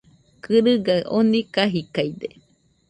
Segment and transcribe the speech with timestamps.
[0.43, 2.27] Kɨrɨgaɨ oni kajidaide